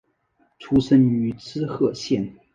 [0.57, 2.33] 出身于滋贺县。